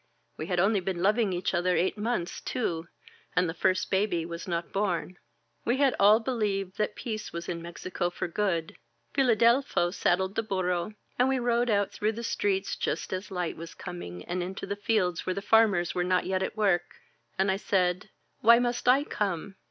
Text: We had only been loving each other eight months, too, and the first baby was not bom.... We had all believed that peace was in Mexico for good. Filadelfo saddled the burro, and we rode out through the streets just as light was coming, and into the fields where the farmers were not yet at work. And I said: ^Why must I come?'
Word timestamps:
We 0.35 0.47
had 0.47 0.59
only 0.59 0.79
been 0.79 1.03
loving 1.03 1.31
each 1.31 1.53
other 1.53 1.75
eight 1.75 1.95
months, 1.95 2.41
too, 2.41 2.87
and 3.35 3.47
the 3.47 3.53
first 3.53 3.91
baby 3.91 4.25
was 4.25 4.47
not 4.47 4.71
bom.... 4.73 5.15
We 5.63 5.77
had 5.77 5.95
all 5.99 6.19
believed 6.19 6.79
that 6.79 6.95
peace 6.95 7.31
was 7.31 7.47
in 7.47 7.61
Mexico 7.61 8.09
for 8.09 8.27
good. 8.27 8.75
Filadelfo 9.13 9.93
saddled 9.93 10.33
the 10.33 10.41
burro, 10.41 10.95
and 11.19 11.29
we 11.29 11.37
rode 11.37 11.69
out 11.69 11.91
through 11.91 12.13
the 12.13 12.23
streets 12.23 12.75
just 12.75 13.13
as 13.13 13.29
light 13.29 13.55
was 13.55 13.75
coming, 13.75 14.25
and 14.25 14.41
into 14.41 14.65
the 14.65 14.75
fields 14.75 15.27
where 15.27 15.35
the 15.35 15.39
farmers 15.39 15.93
were 15.93 16.03
not 16.03 16.25
yet 16.25 16.41
at 16.41 16.57
work. 16.57 16.95
And 17.37 17.51
I 17.51 17.57
said: 17.57 18.09
^Why 18.43 18.59
must 18.59 18.87
I 18.89 19.03
come?' 19.03 19.53